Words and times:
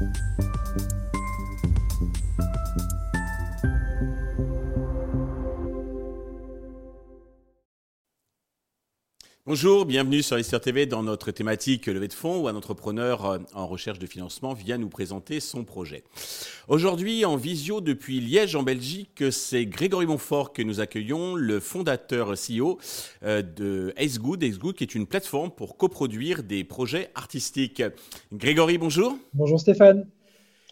you 0.00 0.47
Bonjour, 9.48 9.86
bienvenue 9.86 10.22
sur 10.22 10.34
Investir 10.34 10.60
TV 10.60 10.84
dans 10.84 11.02
notre 11.02 11.30
thématique 11.30 11.86
levée 11.86 12.08
de 12.08 12.12
fonds 12.12 12.42
où 12.42 12.48
un 12.48 12.54
entrepreneur 12.54 13.24
euh, 13.24 13.38
en 13.54 13.66
recherche 13.66 13.98
de 13.98 14.06
financement 14.06 14.52
vient 14.52 14.76
nous 14.76 14.90
présenter 14.90 15.40
son 15.40 15.64
projet. 15.64 16.04
Aujourd'hui, 16.68 17.24
en 17.24 17.36
visio 17.36 17.80
depuis 17.80 18.20
Liège 18.20 18.56
en 18.56 18.62
Belgique, 18.62 19.24
c'est 19.30 19.64
Grégory 19.64 20.04
Montfort 20.04 20.52
que 20.52 20.60
nous 20.60 20.80
accueillons, 20.80 21.34
le 21.34 21.60
fondateur 21.60 22.34
CEO 22.34 22.78
euh, 23.22 23.40
de 23.40 23.94
Ace 23.96 24.18
Good, 24.18 24.42
Ace 24.42 24.58
Good 24.58 24.74
qui 24.74 24.84
est 24.84 24.94
une 24.94 25.06
plateforme 25.06 25.50
pour 25.50 25.78
coproduire 25.78 26.42
des 26.42 26.62
projets 26.62 27.10
artistiques. 27.14 27.82
Grégory, 28.30 28.76
bonjour. 28.76 29.16
Bonjour 29.32 29.58
Stéphane. 29.58 30.06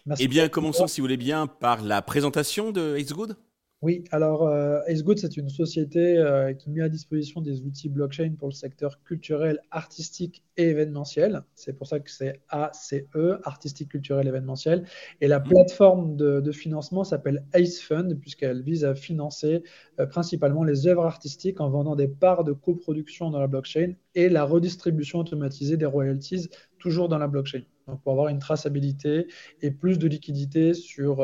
Merci 0.05 0.25
eh 0.25 0.27
bien, 0.27 0.49
commençons 0.49 0.85
si 0.85 1.01
vous 1.01 1.05
voulez 1.05 1.17
bien 1.17 1.47
par 1.47 1.81
la 1.81 2.03
présentation 2.03 2.71
de 2.71 2.95
Ace 2.95 3.11
Good. 3.11 3.37
Oui, 3.83 4.03
alors 4.09 4.47
euh, 4.47 4.79
AceGood, 4.87 5.19
c'est 5.19 5.37
une 5.37 5.49
société 5.49 6.17
euh, 6.17 6.51
qui 6.53 6.71
met 6.71 6.81
à 6.81 6.89
disposition 6.89 7.41
des 7.41 7.61
outils 7.61 7.89
blockchain 7.89 8.33
pour 8.35 8.47
le 8.47 8.53
secteur 8.53 9.03
culturel, 9.03 9.59
artistique 9.69 10.43
et 10.57 10.69
événementiel. 10.69 11.43
C'est 11.53 11.73
pour 11.73 11.85
ça 11.85 11.99
que 11.99 12.09
c'est 12.09 12.41
ACE, 12.49 12.95
artistique, 13.43 13.89
culturel, 13.89 14.27
événementiel. 14.27 14.83
Et 15.21 15.27
la 15.27 15.39
mmh. 15.39 15.43
plateforme 15.43 16.15
de, 16.15 16.51
financement 16.51 17.03
s'appelle 17.03 17.45
Ace 17.53 17.79
Fund, 17.79 18.15
puisqu'elle 18.19 18.63
vise 18.63 18.83
à 18.83 18.95
financer 18.95 19.61
euh, 19.99 20.07
principalement 20.07 20.63
les 20.63 20.87
œuvres 20.87 21.05
artistiques 21.05 21.61
en 21.61 21.69
vendant 21.69 21.95
des 21.95 22.07
parts 22.07 22.43
de 22.43 22.53
coproduction 22.53 23.29
dans 23.29 23.39
la 23.39 23.47
blockchain 23.47 23.93
et 24.15 24.27
la 24.27 24.43
redistribution 24.43 25.19
automatisée 25.19 25.77
des 25.77 25.85
royalties 25.85 26.49
toujours 26.79 27.09
dans 27.09 27.19
la 27.19 27.27
blockchain. 27.27 27.61
Donc 27.87 28.01
pour 28.01 28.11
avoir 28.11 28.27
une 28.27 28.39
traçabilité 28.39 29.27
et 29.61 29.71
plus 29.71 29.97
de 29.97 30.07
liquidité 30.07 30.73
sur 30.73 31.23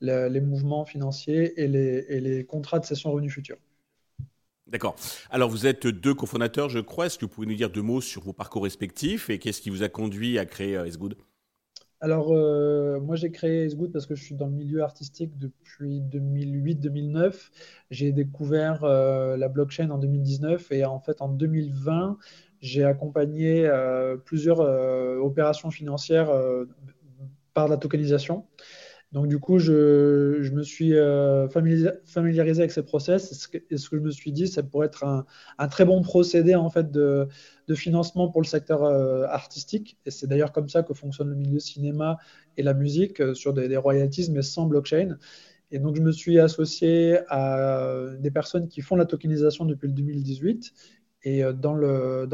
les 0.00 0.40
mouvements 0.40 0.84
financiers 0.84 1.60
et 1.60 1.68
les, 1.68 2.44
contrats 2.44 2.78
de 2.78 2.84
cession 2.84 3.12
revenus 3.12 3.32
futurs. 3.32 3.58
D'accord. 4.68 4.96
Alors, 5.30 5.48
vous 5.48 5.66
êtes 5.66 5.86
deux 5.86 6.12
cofondateurs, 6.12 6.68
je 6.68 6.78
crois. 6.80 7.06
Est-ce 7.06 7.18
que 7.18 7.24
vous 7.24 7.30
pouvez 7.30 7.46
nous 7.46 7.54
dire 7.54 7.70
deux 7.70 7.80
mots 7.80 8.02
sur 8.02 8.22
vos 8.22 8.34
parcours 8.34 8.64
respectifs 8.64 9.30
et 9.30 9.38
qu'est-ce 9.38 9.62
qui 9.62 9.70
vous 9.70 9.82
a 9.82 9.88
conduit 9.88 10.38
à 10.38 10.44
créer 10.44 10.76
euh, 10.76 10.84
S-Good 10.84 11.16
Alors, 12.00 12.34
euh, 12.34 13.00
moi, 13.00 13.16
j'ai 13.16 13.30
créé 13.30 13.64
S-Good 13.64 13.92
parce 13.92 14.04
que 14.04 14.14
je 14.14 14.22
suis 14.22 14.34
dans 14.34 14.44
le 14.44 14.52
milieu 14.52 14.82
artistique 14.82 15.38
depuis 15.38 16.02
2008-2009. 16.02 17.48
J'ai 17.90 18.12
découvert 18.12 18.84
euh, 18.84 19.38
la 19.38 19.48
blockchain 19.48 19.88
en 19.88 19.96
2019 19.96 20.70
et 20.72 20.84
en 20.84 21.00
fait, 21.00 21.22
en 21.22 21.30
2020, 21.30 22.18
j'ai 22.60 22.84
accompagné 22.84 23.70
plusieurs 24.24 24.60
opérations 25.20 25.70
financières 25.70 26.30
par 27.54 27.68
la 27.68 27.76
tokenisation. 27.76 28.44
Donc, 29.12 29.26
du 29.26 29.38
coup, 29.38 29.58
je, 29.58 30.50
me 30.52 30.62
suis 30.62 30.94
euh, 30.94 31.48
familiarisé, 31.48 32.60
avec 32.60 32.72
ces 32.72 32.82
process. 32.82 33.32
Et 33.32 33.34
ce, 33.78 33.88
que, 33.88 33.96
je 33.96 34.02
me 34.02 34.10
suis 34.10 34.32
dit, 34.32 34.46
ça 34.48 34.62
pourrait 34.62 34.86
être 34.86 35.04
un, 35.04 35.68
très 35.68 35.86
bon 35.86 36.02
procédé 36.02 36.54
en 36.54 36.68
fait, 36.68 36.90
de, 36.90 37.26
financement 37.74 38.28
pour 38.28 38.42
le 38.42 38.46
secteur 38.46 38.84
euh, 38.84 39.24
artistique. 39.24 39.96
Et 40.04 40.10
c'est 40.10 40.26
d'ailleurs 40.26 40.52
comme 40.52 40.68
ça 40.68 40.82
que 40.82 40.92
fonctionne 40.92 41.30
le 41.30 41.36
milieu 41.36 41.58
cinéma 41.58 42.18
et 42.58 42.62
la 42.62 42.74
musique, 42.74 43.20
euh, 43.20 43.32
sur 43.32 43.54
des, 43.54 43.68
des, 43.68 43.78
royalties, 43.78 44.30
mais 44.30 44.42
sans 44.42 44.66
blockchain. 44.66 45.16
Et 45.70 45.78
donc, 45.78 45.96
je 45.96 46.02
me 46.02 46.12
suis 46.12 46.38
associé 46.38 47.20
à 47.28 47.92
des 48.18 48.30
personnes 48.30 48.68
qui 48.68 48.82
font 48.82 48.96
la 48.96 49.04
tokenisation 49.04 49.64
depuis 49.64 49.86
le 49.86 49.94
2018. 49.94 50.72
Et 51.24 51.42
dans 51.54 51.74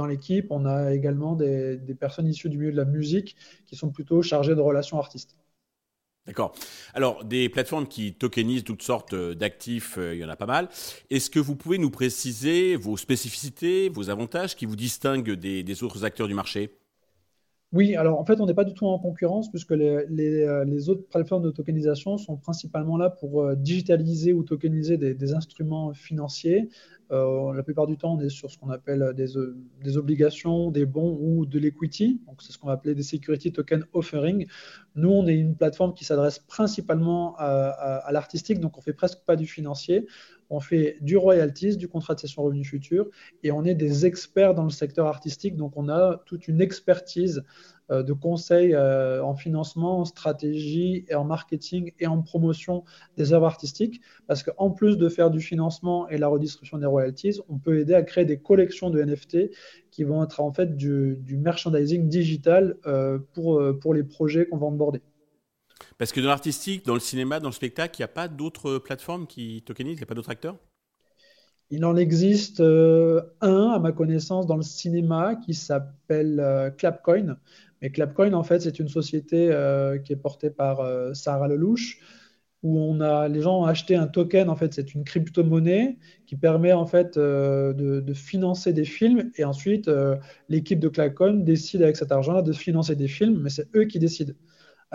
l'équipe, 0.07 0.49
dans 0.49 0.61
on 0.63 0.67
a 0.67 0.93
également 0.93 1.35
des, 1.35 1.77
des 1.77 1.95
personnes 1.95 2.27
issues 2.27 2.51
du 2.51 2.59
milieu 2.59 2.73
de 2.73 2.77
la 2.77 2.85
musique 2.85 3.37
qui 3.67 3.77
sont 3.77 3.91
plutôt 3.91 4.23
chargées 4.23 4.55
de 4.55 4.61
relations 4.61 4.99
artistes. 4.99 5.37
D'accord. 6.27 6.55
Alors, 6.95 7.23
des 7.23 7.51
plateformes 7.51 7.87
qui 7.87 8.15
tokenisent 8.15 8.65
toutes 8.65 8.83
sortes 8.83 9.12
euh, 9.12 9.35
d'actifs, 9.35 9.99
euh, 9.99 10.15
il 10.15 10.21
y 10.21 10.25
en 10.25 10.29
a 10.31 10.37
pas 10.37 10.47
mal. 10.47 10.71
Est-ce 11.11 11.29
que 11.29 11.39
vous 11.39 11.55
pouvez 11.55 11.77
nous 11.77 11.91
préciser 11.91 12.77
vos 12.77 12.97
spécificités, 12.97 13.91
vos 13.91 14.09
avantages 14.09 14.56
qui 14.56 14.65
vous 14.65 14.77
distinguent 14.77 15.33
des, 15.33 15.83
autres 15.83 16.05
acteurs 16.05 16.27
du 16.27 16.33
marché? 16.33 16.71
Oui, 17.75 17.95
alors 17.97 18.19
en 18.19 18.25
fait, 18.25 18.41
on 18.41 18.47
n'est 18.47 18.55
pas 18.55 18.65
du 18.65 18.73
tout 18.73 18.87
en 18.87 18.99
concurrence 18.99 19.51
puisque 19.51 19.73
les, 19.73 20.43
euh, 20.45 20.89
autres 20.89 21.07
plateformes 21.11 21.43
de 21.43 21.51
tokenisation 21.51 22.17
sont 22.17 22.37
principalement 22.37 22.97
là 22.97 23.11
pour 23.11 23.55
digitaliser 23.57 24.33
ou 24.33 24.43
tokeniser 24.45 24.97
des 24.97 25.35
instruments 25.35 25.93
financiers 25.93 26.71
euh, 27.12 27.53
la 27.53 27.62
plupart 27.62 27.87
du 27.87 27.97
temps, 27.97 28.15
on 28.15 28.21
est 28.21 28.31
sur 28.31 28.51
ce 28.51 28.59
qu'on 28.59 28.71
appelle 28.71 29.12
des, 29.15 29.37
euh, 29.37 29.57
obligations, 29.97 30.71
des 30.71 30.87
bons 30.87 31.19
ou 31.21 31.45
de 31.47 31.59
l'equity. 31.59 32.21
Donc, 32.27 32.43
c'est 32.43 32.53
ce 32.53 32.59
qu'on 32.59 32.69
va 32.69 32.75
appeler 32.75 32.95
des 32.95 33.03
security 33.03 33.53
token 33.53 33.85
offering. 33.93 34.47
Nous, 34.97 35.11
on 35.11 35.27
est 35.27 35.35
une 35.35 35.55
plateforme 35.55 35.95
qui 35.95 36.05
s'adresse 36.05 36.39
principalement 36.39 37.35
à, 37.37 37.45
à 37.47 38.12
l'artistique, 38.12 38.61
donc 38.61 38.79
on 38.79 38.81
fait 38.81 38.93
presque 38.93 39.21
pas 39.27 39.37
du 39.37 39.47
financier. 39.47 40.06
On 40.50 40.60
fait 40.60 40.99
du 41.00 41.16
royalties, 41.16 41.77
du 41.77 41.88
contrat 41.88 42.15
de 42.15 42.21
cession 42.21 42.43
revenu 42.43 42.65
futur, 42.65 43.09
et 43.43 43.53
on 43.53 43.65
est 43.65 43.75
des 43.75 44.06
experts 44.06 44.55
dans 44.55 44.65
le 44.65 44.71
secteur 44.71 45.06
artistique. 45.06 45.56
Donc, 45.56 45.72
on 45.77 45.88
a 45.88 46.22
toute 46.27 46.49
une 46.49 46.60
expertise 46.60 47.43
euh, 47.91 48.03
de 48.03 48.15
conseils 48.15 48.75
euh, 48.75 49.22
en 49.22 49.34
financement, 49.34 50.00
en 50.00 50.05
stratégie 50.06 51.05
en 51.15 51.25
marketing 51.25 51.93
et 51.99 52.06
en 52.06 52.22
promotion 52.22 52.82
des 53.19 53.34
œuvres 53.34 53.44
artistiques. 53.44 54.00
Parce 54.27 54.43
qu'en 54.43 54.71
plus 54.71 54.97
de 54.97 55.09
faire 55.10 55.31
du 55.31 55.41
financement 55.41 56.09
et 56.09 56.16
la 56.16 56.28
redistribution 56.28 56.78
des 56.78 56.87
royalties, 56.87 57.41
on 57.49 57.59
peut 57.59 57.78
aider 57.78 57.94
à 57.94 58.03
créer 58.03 58.25
des 58.25 58.38
collections 58.38 58.88
de 58.88 59.03
NFT 59.03 59.50
qui 59.91 60.05
vont 60.05 60.25
être 60.25 60.41
en 60.41 60.50
fait 60.50 60.76
du, 60.76 61.19
merchandising 61.28 62.09
digital 62.09 62.76
euh, 62.87 63.19
pour, 63.34 63.62
pour 63.81 63.93
les 63.93 64.03
projets 64.03 64.47
qu'on 64.47 64.56
va 64.56 64.66
onboarder. 64.66 65.03
Parce 65.99 66.12
que 66.12 66.21
dans 66.21 66.29
l'artistique, 66.29 66.85
dans 66.85 66.95
le 66.95 67.01
cinéma, 67.01 67.41
dans 67.41 67.49
le 67.49 67.55
spectacle, 67.55 67.97
il 67.99 68.03
n'y 68.03 68.05
a 68.05 68.09
pas 68.09 68.29
d'autres 68.29 68.79
plateformes 68.79 69.27
qui 69.27 69.62
tokenisent, 69.67 69.95
il 69.95 70.01
n'y 70.01 70.05
a 70.05 70.07
pas 70.07 70.15
d'autres 70.15 70.31
acteurs? 70.31 70.57
Il 71.71 71.85
en 71.85 71.97
existe 71.97 72.61
un, 72.61 73.71
à 73.71 73.79
ma 73.79 73.93
connaissance, 73.93 74.47
dans 74.47 74.57
le 74.57 74.62
cinéma 74.62 75.35
qui 75.37 75.55
s'appelle 75.55 76.73
Clapcoin, 76.79 77.37
et 77.85 77.91
Clapcoin, 77.91 78.33
en 78.33 78.43
fait, 78.43 78.61
c'est 78.61 78.79
une 78.79 78.89
société 78.89 79.51
euh, 79.53 79.99
qui 79.99 80.15
est 80.15 80.17
portée 80.17 80.49
par 80.49 80.81
euh, 80.81 81.12
Sarah 81.12 81.49
Lelouch, 81.49 82.01
où 82.62 82.81
on 82.81 83.03
a, 83.03 83.29
les 83.29 83.43
gens 83.43 83.61
ont 83.61 83.67
acheté 83.67 83.95
un 83.95 84.06
token, 84.06 84.49
en 84.49 84.56
fait, 84.56 84.73
c'est 84.73 84.95
une 84.95 85.05
crypto-monnaie 85.05 85.99
qui 86.27 86.35
permet 86.37 86.73
en 86.73 86.87
fait 86.87 87.19
euh, 87.19 87.75
de, 87.75 88.15
financer 88.15 88.73
des 88.73 88.87
films. 88.87 89.31
Et 89.37 89.45
ensuite, 89.45 89.91
l'équipe 90.49 90.81
de 90.81 90.89
Clapcoin 90.89 91.35
décide 91.35 91.83
avec 91.83 91.97
cet 91.97 92.11
argent-là 92.11 92.41
de 92.41 92.55
financer 92.55 92.97
des 92.97 93.09
films, 93.09 93.43
mais 93.43 93.51
c'est 93.51 93.69
eux 93.77 93.85
qui 93.85 93.99
décident. 93.99 94.33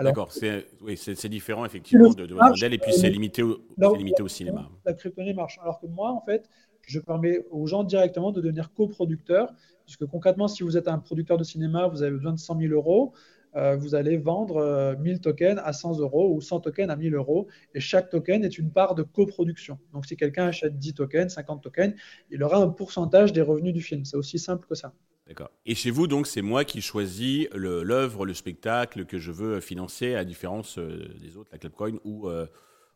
D'accord, 0.02 0.32
c'est 0.32 0.66
oui, 0.80 0.98
différent 1.28 1.64
effectivement 1.64 2.10
de, 2.10 2.26
de 2.26 2.34
votre 2.34 2.50
modèle 2.50 2.74
et 2.74 2.78
puis 2.78 2.92
c'est 2.92 3.10
limité, 3.10 3.42
au, 3.42 3.60
limité 3.96 4.22
au 4.22 4.28
cinéma. 4.28 4.68
La 4.84 4.94
crypto-monnaie 4.94 5.34
marche. 5.34 5.58
Alors 5.62 5.80
que 5.80 5.86
moi, 5.86 6.10
en 6.10 6.20
fait, 6.20 6.48
je 6.86 6.98
permets 6.98 7.44
aux 7.50 7.66
gens 7.66 7.84
directement 7.84 8.32
de 8.32 8.40
devenir 8.40 8.72
coproducteurs 8.72 9.52
Puisque 9.90 10.06
concrètement, 10.06 10.46
si 10.46 10.62
vous 10.62 10.76
êtes 10.76 10.86
un 10.86 11.00
producteur 11.00 11.36
de 11.36 11.42
cinéma, 11.42 11.88
vous 11.88 12.04
avez 12.04 12.12
besoin 12.12 12.32
de 12.32 12.38
100 12.38 12.60
000 12.60 12.72
euros, 12.72 13.12
euh, 13.56 13.74
vous 13.74 13.96
allez 13.96 14.16
vendre 14.16 14.96
1000 15.00 15.14
euh, 15.14 15.18
tokens 15.18 15.60
à 15.64 15.72
100 15.72 15.98
euros 15.98 16.32
ou 16.32 16.40
100 16.40 16.60
tokens 16.60 16.88
à 16.88 16.94
1000 16.94 17.12
euros. 17.16 17.48
Et 17.74 17.80
chaque 17.80 18.08
token 18.08 18.44
est 18.44 18.56
une 18.56 18.70
part 18.70 18.94
de 18.94 19.02
coproduction. 19.02 19.80
Donc 19.92 20.06
si 20.06 20.16
quelqu'un 20.16 20.46
achète 20.46 20.78
10 20.78 20.94
tokens, 20.94 21.34
50 21.34 21.64
tokens, 21.64 21.94
il 22.30 22.40
aura 22.44 22.58
un 22.58 22.68
pourcentage 22.68 23.32
des 23.32 23.42
revenus 23.42 23.74
du 23.74 23.82
film. 23.82 24.04
C'est 24.04 24.16
aussi 24.16 24.38
simple 24.38 24.64
que 24.68 24.76
ça. 24.76 24.92
D'accord. 25.30 25.50
Et 25.64 25.74
chez 25.74 25.90
vous, 25.90 26.06
donc, 26.06 26.26
c'est 26.26 26.42
moi 26.42 26.64
qui 26.64 26.82
choisis 26.82 27.48
l'œuvre, 27.54 28.26
le, 28.26 28.34
spectacle 28.34 29.06
que 29.06 29.18
je 29.18 29.32
veux 29.32 29.60
financer, 29.60 30.14
à 30.14 30.24
différence 30.24 30.76
euh, 30.76 31.08
des 31.22 31.36
autres, 31.36 31.48
la 31.52 31.58
Clubcoin 31.58 31.98
ou 32.04 32.28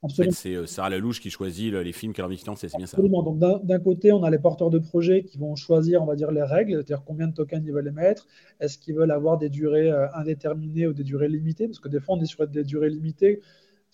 c'est 0.08 0.54
euh, 0.54 0.66
Sarah 0.66 0.90
Lalouche 0.90 1.20
qui 1.20 1.30
choisit 1.30 1.72
les 1.72 1.92
films 1.92 2.12
qu'elle 2.12 2.24
a 2.24 2.26
envie 2.26 2.36
de 2.36 2.40
financer, 2.40 2.68
c'est 2.68 2.76
bien 2.76 2.86
ça 2.86 2.96
Absolument. 2.96 3.22
Donc 3.22 3.38
d'un 3.38 3.78
côté, 3.78 4.12
on 4.12 4.22
a 4.22 4.30
les 4.30 4.38
porteurs 4.38 4.70
de 4.70 4.78
projets 4.78 5.24
qui 5.24 5.38
vont 5.38 5.56
choisir, 5.56 6.02
on 6.02 6.06
va 6.06 6.16
dire, 6.16 6.30
les 6.30 6.42
règles, 6.42 6.72
c'est-à-dire 6.74 7.02
combien 7.04 7.28
de 7.28 7.34
tokens 7.34 7.64
ils 7.64 7.72
veulent 7.72 7.88
émettre, 7.88 8.26
est-ce 8.60 8.78
qu'ils 8.78 8.94
veulent 8.94 9.10
avoir 9.10 9.38
des 9.38 9.48
durées 9.48 9.90
euh, 9.90 10.06
indéterminées 10.14 10.86
ou 10.86 10.92
des 10.92 11.04
durées 11.04 11.28
limitées, 11.28 11.66
parce 11.66 11.80
que 11.80 11.88
des 11.88 12.00
fois, 12.00 12.16
on 12.16 12.20
est 12.20 12.26
sur 12.26 12.46
des 12.46 12.64
durées 12.64 12.90
limitées. 12.90 13.40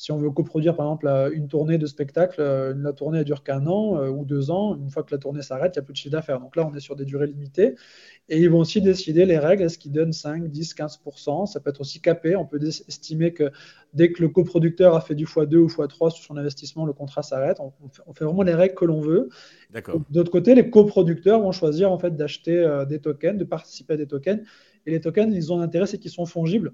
Si 0.01 0.13
on 0.13 0.17
veut 0.17 0.31
coproduire, 0.31 0.75
par 0.77 0.87
exemple, 0.87 1.31
une 1.35 1.47
tournée 1.47 1.77
de 1.77 1.85
spectacle, 1.85 2.41
euh, 2.41 2.73
la 2.75 2.95
tournée 2.95 3.19
elle 3.19 3.25
dure 3.27 3.43
qu'un 3.43 3.67
an 3.67 4.09
ou 4.09 4.25
deux 4.25 4.51
ans. 4.51 4.75
Une 4.75 4.89
fois 4.89 5.03
que 5.03 5.15
la 5.15 5.19
tournée 5.19 5.43
s'arrête, 5.43 5.77
il 5.77 5.79
n'y 5.79 5.83
a 5.83 5.85
plus 5.85 5.93
de 5.93 5.99
chiffre 5.99 6.13
d'affaires. 6.13 6.41
Donc 6.41 6.57
là, 6.57 6.67
on 6.67 6.75
est 6.75 6.81
sur 6.81 6.97
des 6.97 7.05
durées 7.05 7.27
limitées. 7.27 7.75
Et 8.31 8.39
ils 8.39 8.49
vont 8.49 8.61
aussi 8.61 8.81
décider 8.81 9.27
les 9.27 9.37
règles, 9.37 9.65
est-ce 9.65 9.77
qu'ils 9.77 9.93
donnent 9.93 10.15
5, 10.15 10.49
10, 10.49 10.75
15%. 10.75 11.45
Ça 11.45 11.61
peut 11.61 11.69
être 11.69 11.83
aussi 11.83 12.01
capé. 12.01 12.35
On 12.35 12.47
peut 12.47 12.59
estimer 12.63 13.35
que 13.35 13.53
dès 13.93 14.11
que 14.11 14.23
le 14.23 14.31
coproducteur 14.31 14.95
a 14.95 15.03
fait 15.03 15.15
du 15.15 15.27
x2 15.27 15.57
ou 15.57 15.67
x3 15.67 16.11
sur 16.13 16.25
son 16.25 16.39
investissement, 16.39 16.87
le 16.87 16.95
contrat 16.95 17.23
s'arrête. 17.23 17.59
On, 17.61 18.15
fait 18.15 18.25
vraiment 18.25 18.43
les 18.43 18.55
règles 18.55 18.77
que 18.77 18.87
l'on 18.87 19.03
veut. 19.03 19.29
D'autre 20.09 20.31
côté, 20.31 20.55
les 20.55 20.71
coproducteurs 20.71 21.43
vont 21.43 21.53
choisir 21.53 21.93
en 21.93 21.99
fait 21.99 22.17
d'acheter 22.17 22.57
euh, 22.57 22.87
des 22.87 23.01
tokens, 23.01 23.37
de 23.37 23.45
participer 23.45 23.93
à 23.93 23.97
des 23.99 24.07
tokens. 24.07 24.41
Et 24.87 24.93
les 24.93 25.01
tokens, 25.03 25.35
ils 25.37 25.53
ont 25.53 25.61
un 25.61 25.63
intérêt, 25.63 25.85
c'est 25.85 25.99
qu'ils 25.99 26.11
sont 26.11 26.25
fongibles. 26.25 26.73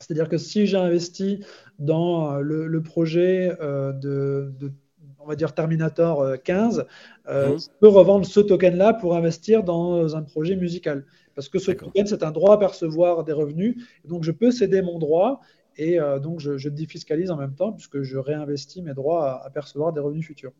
C'est-à-dire 0.00 0.28
que 0.28 0.38
si 0.38 0.66
j'ai 0.66 0.76
investi 0.76 1.44
dans 1.78 2.36
euh, 2.36 2.40
le, 2.40 2.82
projet 2.82 3.56
euh, 3.60 3.92
de, 3.92 4.52
de 4.58 4.72
on 5.18 5.26
va 5.26 5.36
dire 5.36 5.52
Terminator 5.52 6.42
15, 6.42 6.78
euh, 6.78 6.84
euh, 7.28 7.52
mhm. 7.52 7.58
je 7.58 7.66
peux 7.80 7.88
revendre 7.88 8.24
ce 8.24 8.40
token-là 8.40 8.94
pour 8.94 9.14
investir 9.14 9.62
dans 9.62 10.16
un 10.16 10.22
projet 10.22 10.56
musical. 10.56 11.04
Parce 11.34 11.48
que 11.48 11.58
ce 11.58 11.70
token, 11.70 12.06
c'est 12.06 12.22
un 12.22 12.30
droit 12.30 12.54
à 12.54 12.58
percevoir 12.58 13.24
des 13.24 13.32
revenus. 13.32 13.76
donc, 14.04 14.24
je 14.24 14.32
peux 14.32 14.50
céder 14.50 14.80
mon 14.80 14.98
droit 14.98 15.40
Et 15.76 15.98
donc, 16.22 16.40
je, 16.40 16.68
défiscalise 16.68 17.30
en 17.30 17.36
même 17.36 17.54
temps 17.54 17.72
puisque 17.72 18.02
je 18.02 18.16
réinvestis 18.16 18.82
mes 18.82 18.94
droits 18.94 19.44
à 19.44 19.50
percevoir 19.50 19.92
des 19.92 20.00
revenus 20.00 20.26
futurs. 20.26 20.52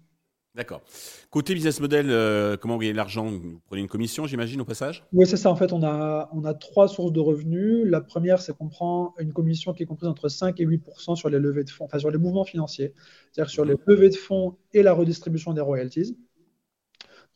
D'accord. 0.59 0.83
Côté 1.31 1.55
business 1.55 1.79
model, 1.79 2.07
euh, 2.11 2.57
comment 2.57 2.75
vous 2.75 2.81
gagnez 2.81 2.93
l'argent? 2.93 3.27
Vous 3.27 3.61
prenez 3.69 3.81
une 3.81 3.87
commission, 3.87 4.27
j'imagine, 4.27 4.61
au 4.61 4.65
passage? 4.65 5.05
Oui, 5.13 5.25
c'est 5.25 5.37
ça. 5.37 5.53
En 5.53 5.55
fait, 5.55 5.73
on 5.73 5.85
a, 5.85 6.29
on 6.33 6.45
a 6.45 6.53
trois 6.53 6.89
sources 6.89 7.13
de 7.13 7.21
revenus. 7.21 7.87
La 7.87 8.01
première, 8.01 8.41
c'est 8.41 8.57
qu'on 8.57 8.69
prend 8.69 9.15
une 9.21 9.33
commission 9.33 9.73
qui 9.73 9.85
est 9.85 9.87
comprise 9.87 10.09
entre 10.09 10.29
5 10.29 10.59
et 10.59 10.67
8% 10.67 11.15
sur 11.15 11.29
les 11.29 11.39
levées 11.39 11.63
de 11.63 11.71
fonds, 11.71 11.85
enfin 11.85 12.01
sur 12.01 12.11
les 12.11 12.19
mouvements 12.19 12.45
financiers, 12.45 12.93
c'est-à-dire 13.31 13.51
sur 13.51 13.65
les 13.65 13.75
mhm. 13.75 13.81
levées 13.87 14.09
de 14.09 14.17
fonds 14.17 14.57
et 14.73 14.83
la 14.83 14.93
redistribution 14.93 15.53
des 15.53 15.61
royalties. 15.61 16.19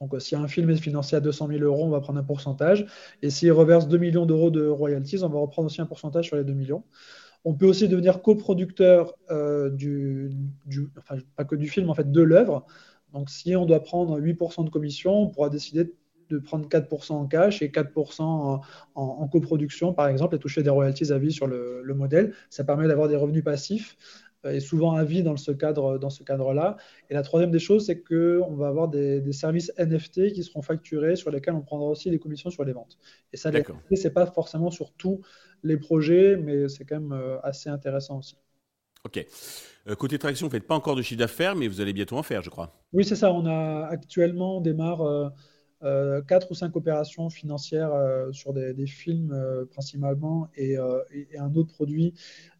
Donc, 0.00 0.14
euh, 0.14 0.18
si 0.18 0.34
un 0.34 0.48
film 0.48 0.70
est 0.70 0.76
financé 0.76 1.14
à 1.14 1.20
200 1.20 1.46
000 1.46 1.60
euros, 1.62 1.84
on 1.84 1.90
va 1.90 2.00
prendre 2.00 2.18
un 2.18 2.24
pourcentage. 2.24 2.86
Et 3.22 3.30
s'il 3.30 3.52
reverse 3.52 3.86
2 3.86 3.98
millions 3.98 4.26
d'euros 4.26 4.50
de 4.50 4.66
royalties, 4.66 5.22
on 5.22 5.28
va 5.28 5.38
reprendre 5.38 5.66
aussi 5.66 5.80
un 5.80 5.86
pourcentage 5.86 6.26
sur 6.26 6.34
les 6.34 6.42
2 6.42 6.54
millions. 6.54 6.82
On 7.44 7.54
peut 7.54 7.66
aussi 7.66 7.88
devenir 7.88 8.22
coproducteur 8.22 9.14
euh, 9.30 9.68
du, 9.70 10.30
du, 10.66 10.88
enfin, 10.98 11.16
pas 11.36 11.44
que 11.44 11.56
du 11.56 11.68
film, 11.68 11.90
en 11.90 11.94
fait, 11.94 12.10
de 12.10 12.22
l'œuvre. 12.22 12.66
Donc, 13.12 13.30
si 13.30 13.54
on 13.56 13.66
doit 13.66 13.82
prendre 13.82 14.20
8% 14.20 14.64
de 14.64 14.70
commission, 14.70 15.14
on 15.22 15.28
pourra 15.28 15.50
décider 15.50 15.92
de 16.30 16.38
prendre 16.38 16.66
4% 16.68 17.12
en 17.12 17.26
cash 17.26 17.62
et 17.62 17.68
4% 17.68 18.60
en, 18.94 19.28
coproduction, 19.28 19.92
par 19.92 20.08
exemple, 20.08 20.36
et 20.36 20.38
toucher 20.38 20.62
des 20.62 20.70
royalties 20.70 21.12
à 21.12 21.18
vie 21.18 21.32
sur 21.32 21.46
le, 21.46 21.94
modèle. 21.94 22.32
Ça 22.48 22.64
permet 22.64 22.88
d'avoir 22.88 23.08
des 23.08 23.16
revenus 23.16 23.44
passifs 23.44 23.96
euh, 24.46 24.52
et 24.52 24.60
souvent 24.60 24.94
à 24.94 25.04
vie 25.04 25.22
dans 25.22 25.36
ce 25.36 25.52
cadre 25.52 25.98
dans 25.98 26.08
ce 26.08 26.22
cadre-là. 26.22 26.78
Et 27.10 27.14
la 27.14 27.22
troisième 27.22 27.50
des 27.50 27.58
choses, 27.58 27.86
c'est 27.86 28.00
qu'on 28.00 28.54
va 28.54 28.68
avoir 28.68 28.88
des, 28.88 29.32
services 29.32 29.72
NFT 29.78 30.32
qui 30.32 30.42
seront 30.42 30.62
facturés 30.62 31.16
sur 31.16 31.30
lesquels 31.30 31.54
on 31.54 31.60
prendra 31.60 31.88
aussi 31.88 32.10
des 32.10 32.18
commissions 32.18 32.50
sur 32.50 32.64
les 32.64 32.72
ventes. 32.72 32.98
Et 33.32 33.36
ça, 33.36 33.50
ce 33.52 34.08
n'est 34.08 34.14
pas 34.14 34.26
forcément 34.26 34.70
sur 34.70 34.92
tous 34.92 35.20
les 35.62 35.76
projets, 35.76 36.36
mais 36.36 36.68
c'est 36.68 36.84
quand 36.84 36.98
même 36.98 37.12
euh, 37.12 37.38
assez 37.42 37.68
intéressant 37.68 38.18
aussi. 38.18 38.36
Ok. 39.04 39.24
Euh, 39.88 39.96
côté 39.96 40.18
traction, 40.18 40.46
vous 40.46 40.54
ne 40.54 40.58
faites 40.58 40.68
pas 40.68 40.76
encore 40.76 40.94
de 40.94 41.02
chiffre 41.02 41.18
d'affaires, 41.18 41.56
mais 41.56 41.66
vous 41.66 41.80
allez 41.80 41.92
bientôt 41.92 42.16
en 42.16 42.22
faire, 42.22 42.42
je 42.42 42.50
crois. 42.50 42.80
Oui, 42.92 43.04
c'est 43.04 43.16
ça. 43.16 43.32
On 43.32 43.46
a 43.46 43.86
actuellement, 43.86 44.58
on 44.58 44.60
démarre 44.60 45.00
euh, 45.02 45.28
euh, 45.82 46.22
quatre 46.22 46.52
ou 46.52 46.54
cinq 46.54 46.76
opérations 46.76 47.28
financières 47.28 47.90
sur 48.30 48.52
des, 48.52 48.86
films 48.86 49.36
principalement 49.72 50.48
et, 50.56 50.76
un 50.76 51.54
autre 51.56 51.72
produit 51.72 52.14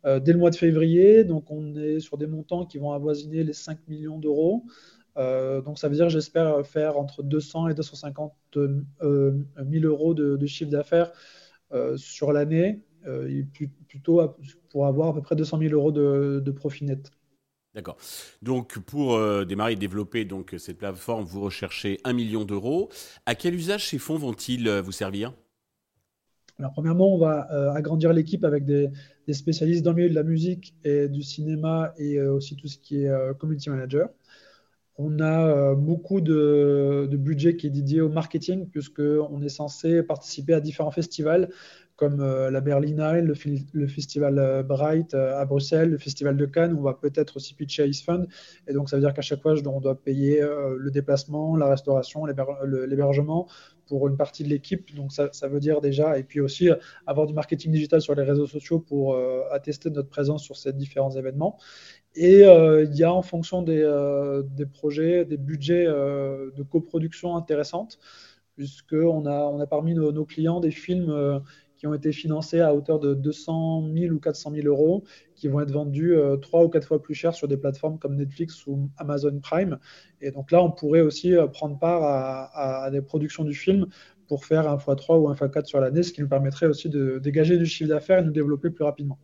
dès 0.05 0.33
le 0.33 0.39
mois 0.39 0.51
de 0.51 0.57
février. 0.57 1.23
Donc, 1.23 1.51
on 1.51 1.77
est 1.77 2.01
sur 2.01 2.19
des 2.19 2.27
montants 2.27 2.67
qui 2.67 2.79
vont 2.79 2.91
avoisiner 2.91 3.45
les 3.45 3.53
5 3.53 3.79
millions 3.87 4.19
d'euros. 4.19 4.65
donc, 5.17 5.79
ça 5.79 5.89
veut 5.89 5.95
dire, 5.95 6.09
j'espère 6.09 6.67
faire 6.67 6.99
entre 6.99 7.23
200 7.23 7.69
et 7.69 7.75
250 7.75 8.33
000 8.57 9.85
euros 9.85 10.15
de 10.15 10.47
chiffre 10.47 10.73
d'affaires 10.73 11.13
sur 11.97 12.33
l'année. 12.33 12.83
Euh, 13.07 13.43
plutôt 13.89 14.21
pour 14.73 14.87
avoir 14.87 15.11
à 15.11 15.15
peu 15.15 15.21
près 15.21 15.37
200 15.37 15.59
000 15.59 15.75
euros 15.75 15.93
de, 15.93 16.51
profit 16.51 16.85
net. 16.85 17.13
D'accord. 17.75 17.97
Donc 18.43 18.79
pour 18.79 19.15
euh, 19.15 19.45
démarrer 19.45 19.73
et 19.73 19.77
développer 19.77 20.25
donc 20.25 20.55
cette 20.59 20.79
plateforme, 20.79 21.25
vous 21.25 21.41
recherchez 21.41 22.01
1 22.05 22.13
million 22.13 22.45
d'euros. 22.45 22.91
À 23.25 23.35
quel 23.35 23.55
usage 23.55 23.89
ces 23.89 23.99
fonds 23.99 24.17
vont-ils 24.17 24.67
euh, 24.67 24.83
vous 24.83 24.93
servir? 24.93 25.33
Alors 26.59 26.73
premièrement, 26.73 27.15
on 27.15 27.19
va 27.19 27.49
agrandir 27.75 28.13
l'équipe 28.13 28.45
avec 28.45 28.65
des, 28.65 28.91
spécialistes 29.33 29.83
dans 29.83 29.93
le 29.93 29.97
milieu 29.97 30.11
de 30.11 30.15
la 30.15 30.23
musique 30.23 30.75
et 30.85 31.09
du 31.09 31.23
cinéma 31.23 31.93
et 31.97 32.21
aussi 32.21 32.57
tout 32.57 32.69
ce 32.69 32.77
qui 32.79 33.05
est 33.05 33.39
community 33.39 33.71
manager. 33.71 34.11
On 34.99 35.21
a 35.21 35.75
beaucoup 35.75 36.21
de, 36.21 37.09
budget 37.13 37.57
qui 37.57 37.67
est 37.67 37.71
dédié 37.71 38.01
au 38.01 38.09
marketing 38.09 38.69
puisqu'on 38.69 39.41
est 39.43 39.49
censé 39.49 40.03
participer 40.03 40.55
à 40.55 40.61
différents 40.61 40.91
festivals 40.91 41.49
comme 42.03 42.21
euh, 42.21 42.51
la 42.51 42.61
Berlinale, 42.61 43.27
le, 43.27 43.35
le, 43.73 43.87
festival 43.87 44.39
euh, 44.39 44.65
Bright 44.65 45.15
euh, 45.15 45.41
à 45.41 45.45
Bruxelles, 45.45 45.91
le 45.91 45.99
festival 45.99 46.37
de 46.37 46.47
Cannes, 46.47 46.75
on 46.77 46.83
va 46.83 46.95
peut-être 46.95 47.37
aussi 47.37 47.55
pitcher 47.55 47.87
Ice 47.87 48.03
Fund. 48.03 48.27
Et 48.67 48.73
donc, 48.73 48.89
ça 48.89 48.97
veut 48.97 49.03
dire 49.03 49.15
qu'à 49.15 49.23
chaque 49.23 49.41
fois, 49.41 49.55
on 49.67 49.81
doit 49.81 49.95
payer 49.95 50.41
le 50.41 50.91
déplacement, 50.91 51.57
la 51.57 51.69
restauration, 51.69 52.25
l'hébergement 52.27 53.47
pour 53.87 54.09
une 54.09 54.17
partie 54.17 54.43
de 54.43 54.49
l'équipe. 54.49 54.95
Donc, 54.97 55.13
ça, 55.13 55.49
veut 55.49 55.61
dire 55.61 55.81
déjà, 55.81 56.19
et 56.19 56.25
puis 56.25 56.41
aussi 56.41 56.71
avoir 57.07 57.27
du 57.29 57.35
marketing 57.35 57.71
digital 57.71 58.01
sur 58.01 58.17
les 58.17 58.25
réseaux 58.25 58.47
sociaux 58.47 58.81
pour 58.81 59.17
attester 59.53 59.91
notre 59.91 60.09
présence 60.09 60.43
sur 60.43 60.57
ces 60.57 60.73
différents 60.73 61.11
événements. 61.11 61.59
Et 62.15 62.43
il 62.43 62.95
y 62.95 63.05
a 63.05 63.13
en 63.13 63.23
fonction 63.23 63.63
des, 63.63 63.83
des 64.51 64.67
projets, 64.67 65.25
des 65.25 65.39
budgets 65.39 65.87
de 65.87 66.63
coproduction 66.63 67.37
intéressantes 67.37 67.99
puisqu'on 68.55 69.25
a, 69.25 69.45
on 69.45 69.61
a 69.61 69.67
parmi 69.67 69.95
nos, 69.95 70.27
clients 70.27 70.61
des 70.61 70.71
films 70.71 71.43
qui 71.83 71.89
ont 71.89 71.95
été 71.95 72.13
financés 72.13 72.61
à 72.61 72.73
hauteur 72.77 73.01
de 73.01 73.13
200 73.13 73.89
000 73.93 74.15
ou 74.15 74.21
400 74.21 74.53
000 74.55 74.69
euros, 74.69 75.03
qui 75.35 75.49
vont 75.49 75.61
être 75.61 75.73
vendus 75.73 76.15
euh, 76.15 76.37
trois 76.37 76.63
ou 76.63 76.69
quatre 76.69 76.87
fois 76.87 77.03
plus 77.03 77.17
cher 77.17 77.35
sur 77.35 77.49
des 77.49 77.57
plateformes 77.57 77.99
comme 77.99 78.15
Netflix 78.15 78.69
ou 78.69 78.89
Amazon 78.99 79.41
Prime. 79.41 79.81
Et 80.21 80.31
donc 80.31 80.53
là, 80.53 80.63
on 80.63 80.71
pourrait 80.71 81.01
aussi 81.01 81.35
euh, 81.35 81.49
prendre 81.49 81.81
part 81.81 82.05
à, 82.05 82.89
des 82.93 83.03
productions 83.03 83.43
du 83.43 83.53
film 83.53 83.89
pour 84.29 84.45
faire 84.45 84.69
un 84.69 84.77
x3 84.77 85.19
ou 85.19 85.29
un 85.29 85.35
x4 85.35 85.65
sur 85.65 85.81
l'année, 85.81 86.05
ce 86.05 86.13
qui 86.13 86.21
nous 86.21 86.29
permettrait 86.29 86.67
aussi 86.67 86.89
de 86.89 87.19
dégager 87.19 87.59
du 87.59 87.67
chiffre 87.67 87.89
d'affaires 87.89 88.21
et 88.21 88.23
nous 88.23 88.31
développer 88.31 88.71
plus 88.71 88.85
rapidement. 88.85 89.19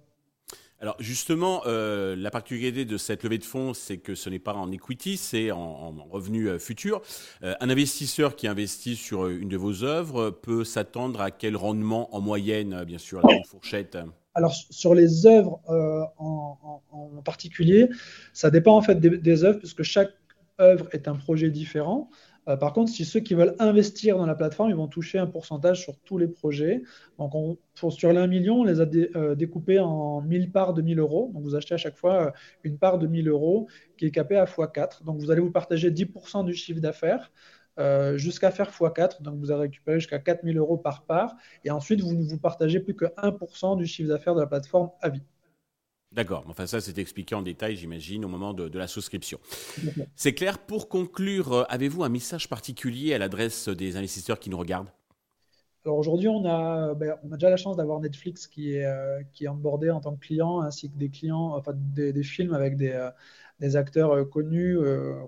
Alors 0.81 0.95
justement, 1.01 1.63
euh, 1.67 2.15
la 2.15 2.31
particularité 2.31 2.85
de 2.85 2.97
cette 2.97 3.25
levée 3.25 3.39
de 3.39 3.45
fonds, 3.45 3.75
c'est 3.75 3.99
que 3.99 4.15
ce 4.15 4.31
n'est 4.31 4.39
pas 4.39 4.55
en 4.55 4.71
equity, 4.71 5.17
c'est 5.17 5.51
en, 5.51 5.59
en 5.59 6.05
revenus 6.09 6.49
euh, 6.49 6.59
futurs. 6.61 7.03
Euh, 7.43 7.55
un 7.61 7.69
investisseur 7.69 8.37
qui 8.37 8.47
investit 8.47 8.95
sur 8.95 9.27
une 9.27 9.49
de 9.49 9.57
vos 9.57 9.83
œuvres 9.83 10.31
peut 10.31 10.63
s'attendre 10.63 11.21
à 11.21 11.33
quel 11.33 11.57
rendement 11.57 12.15
en 12.15 12.21
moyenne, 12.21 12.85
bien 12.85 12.99
sûr, 12.99 13.27
la 13.27 13.43
fourchette 13.45 13.99
alors 14.35 14.55
sur 14.55 14.95
les 14.95 15.27
œuvres 15.27 15.59
en, 15.67 17.23
particulier, 17.25 17.89
ça 18.33 18.51
dépend 18.51 18.77
en 18.77 18.83
fait 18.83 19.01
des 19.01 19.43
œuvres 19.43 19.59
puisque 19.59 19.83
chaque 19.83 20.13
œuvre 20.61 20.87
est 20.93 21.09
un 21.09 21.17
projet 21.17 21.51
différent. 21.51 22.09
Euh, 22.49 22.57
par 22.57 22.73
contre, 22.73 22.91
si 22.91 23.05
ceux 23.05 23.21
qui 23.21 23.35
veulent 23.35 23.55
investir 23.59 24.17
dans 24.17 24.27
la 24.27 24.35
plateforme, 24.35 24.71
ils 24.71 24.77
vont 24.77 24.89
toucher 24.89 25.19
un 25.19 25.27
pourcentage 25.27 25.83
sur 25.83 25.99
tous 26.01 26.19
les 26.19 26.29
projets. 26.29 26.83
Donc, 27.19 27.33
sur 27.75 28.11
1 28.11 28.27
million, 28.27 28.61
on 28.61 28.65
les 28.65 28.81
a 28.81 28.87
euh, 29.17 29.35
découpés 29.35 29.79
en 29.79 30.23
1000 30.23 30.51
parts 30.51 30.75
de 30.75 30.83
1000 30.83 30.99
euros. 30.99 31.31
Donc, 31.35 31.43
vous 31.43 31.55
achetez 31.55 31.75
à 31.75 31.79
chaque 31.79 31.97
fois 31.97 32.27
euh, 32.29 32.31
une 32.65 32.79
part 32.79 32.99
de 32.99 33.07
1000 33.07 33.29
euros 33.29 33.69
qui 33.97 34.07
est 34.07 34.11
capée 34.11 34.37
à 34.37 34.45
x4. 34.47 35.05
Donc, 35.05 35.19
vous 35.19 35.31
allez 35.31 35.41
vous 35.41 35.51
partager 35.51 35.91
10% 35.91 36.45
du 36.45 36.55
chiffre 36.55 36.81
d'affaires. 36.81 37.31
jusqu'à 38.17 38.51
faire 38.51 38.71
x4, 38.71 39.23
donc 39.23 39.39
vous 39.39 39.51
allez 39.53 39.63
récupérer 39.63 40.01
jusqu'à 40.01 40.19
4000 40.19 40.59
euros 40.59 40.79
par 40.79 41.05
part, 41.05 41.37
et 41.65 41.71
ensuite 41.71 42.01
vous 42.01 42.13
ne 42.15 42.25
vous 42.25 42.39
partagez 42.39 42.81
plus 42.81 42.97
que 42.97 43.05
1% 43.17 43.77
du 43.77 43.87
chiffre 43.87 44.09
d'affaires 44.09 44.35
de 44.35 44.41
la 44.41 44.49
plateforme 44.49 44.91
à 45.01 45.11
vie. 45.11 45.23
D'accord. 46.13 46.45
Enfin, 46.49 46.67
ça, 46.67 46.81
c'est 46.81 46.97
expliqué 46.99 47.35
en 47.35 47.43
détail, 47.43 47.77
j'imagine, 47.77 48.25
au 48.25 48.29
moment 48.29 48.55
de, 48.55 48.79
la 48.79 48.87
souscription. 48.87 49.39
C'est 50.17 50.33
clair. 50.33 50.59
Pour 50.59 50.89
conclure, 50.89 51.53
euh, 51.53 51.65
avez-vous 51.69 52.03
un 52.03 52.09
message 52.09 52.49
particulier 52.49 53.15
à 53.15 53.19
l'adresse 53.19 53.69
des 53.69 53.97
investisseurs 53.97 54.39
qui 54.39 54.49
nous 54.49 54.59
regardent? 54.59 54.89
Alors 55.85 55.99
aujourd'hui, 55.99 56.29
on 56.29 56.45
a, 56.45 56.95
ben, 56.95 57.17
on 57.25 57.33
a 57.33 57.37
déjà 57.37 57.51
la 57.51 57.57
chance 57.57 57.77
d'avoir 57.77 58.01
Netflix 58.01 58.47
qui 58.47 58.75
est, 58.75 58.85
euh, 58.85 59.21
qui 59.33 59.45
est 59.45 59.49
onboardé 59.49 59.91
en 59.91 60.01
tant 60.01 60.15
que 60.15 60.21
client, 60.21 60.61
ainsi 60.61 60.91
que 60.91 60.97
des 60.97 61.09
clients, 61.09 61.55
enfin 61.57 61.73
des, 61.75 62.23
films 62.23 62.53
avec 62.53 62.77
des, 62.77 62.91
euh, 62.91 63.11
des 63.61 63.77
acteurs 63.77 64.29
connus 64.29 64.79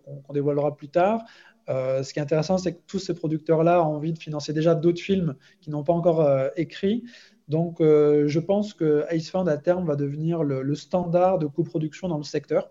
qu'on 0.05 0.33
dévoilera 0.33 0.77
plus 0.77 0.89
tard. 0.89 1.25
ce 1.69 2.13
qui 2.13 2.19
est 2.19 2.23
intéressant, 2.23 2.59
c'est 2.59 2.75
que 2.75 2.81
tous 2.87 2.99
ces 2.99 3.15
producteurs-là 3.15 3.83
ont 3.83 3.95
envie 3.97 4.13
de 4.13 4.19
financer 4.19 4.53
déjà 4.53 4.75
d'autres 4.75 5.01
films 5.01 5.35
qui 5.61 5.71
n'ont 5.71 5.85
pas 5.85 5.93
encore 5.93 6.29
écrit. 6.57 7.05
Donc, 7.51 7.81
euh, 7.81 8.29
je 8.29 8.39
pense 8.39 8.75
que 8.75 9.05
Fund 9.29 9.49
à 9.49 9.59
terme 9.59 9.85
va 9.85 9.97
devenir 9.97 10.45
le, 10.45 10.75
standard 10.77 11.41
de 11.41 11.49
coproduction 11.49 12.07
dans 12.07 12.17
le 12.17 12.23
secteur, 12.23 12.71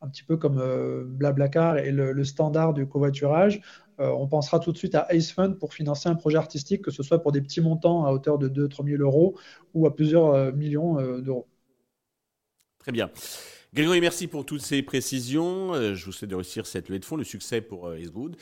un 0.00 0.08
petit 0.08 0.22
peu 0.22 0.36
comme 0.36 0.58
euh, 0.60 1.02
Blablacar 1.04 1.78
et 1.78 1.90
le, 1.90 2.22
standard 2.22 2.72
du 2.72 2.86
covoiturage. 2.86 3.60
Euh, 3.98 4.10
on 4.10 4.28
pensera 4.28 4.60
tout 4.60 4.70
de 4.70 4.78
suite 4.78 4.94
à 4.94 5.08
Fund 5.34 5.58
pour 5.58 5.74
financer 5.74 6.08
un 6.08 6.14
projet 6.14 6.38
artistique, 6.38 6.82
que 6.82 6.92
ce 6.92 7.02
soit 7.02 7.20
pour 7.20 7.32
des 7.32 7.40
petits 7.40 7.60
montants 7.60 8.06
à 8.06 8.12
hauteur 8.12 8.38
de 8.38 8.48
2-3 8.48 8.90
000 8.90 9.02
euros 9.02 9.36
ou 9.74 9.88
à 9.88 9.94
plusieurs 9.94 10.54
millions 10.54 11.02
d'euros. 11.18 11.48
Très 12.78 12.92
bien. 12.92 13.10
Grégory, 13.74 14.00
merci 14.00 14.28
pour 14.28 14.46
toutes 14.46 14.62
ces 14.62 14.84
précisions. 14.84 15.94
Je 15.94 16.04
vous 16.04 16.12
souhaite 16.12 16.30
de 16.30 16.36
réussir 16.36 16.64
cette 16.64 16.88
levée 16.88 17.00
de 17.00 17.04
fonds, 17.04 17.16
le 17.16 17.24
succès 17.24 17.60
pour 17.60 17.92
Good. 17.92 18.36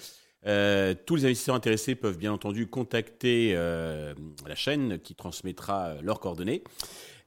Euh, 0.47 0.95
tous 1.07 1.17
les 1.17 1.27
investisseurs 1.27 1.55
intéressés 1.55 1.95
peuvent 1.95 2.17
bien 2.17 2.33
entendu 2.33 2.67
contacter 2.67 3.53
euh, 3.55 4.15
la 4.47 4.55
chaîne 4.55 4.99
qui 4.99 5.15
transmettra 5.15 5.89
euh, 5.89 6.01
leurs 6.03 6.21
coordonnées. 6.21 6.65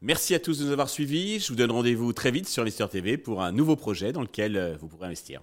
Merci 0.01 0.33
à 0.33 0.39
tous 0.39 0.59
de 0.59 0.65
nous 0.65 0.71
avoir 0.71 0.89
suivis. 0.89 1.39
Je 1.39 1.49
vous 1.49 1.55
donne 1.55 1.71
rendez-vous 1.71 2.11
très 2.11 2.31
vite 2.31 2.47
sur 2.47 2.61
Investir 2.63 2.89
TV 2.89 3.17
pour 3.17 3.41
un 3.41 3.51
nouveau 3.51 3.75
projet 3.75 4.11
dans 4.11 4.21
lequel 4.21 4.77
vous 4.79 4.87
pourrez 4.87 5.05
investir. 5.05 5.41